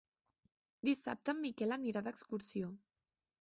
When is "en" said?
1.37-1.41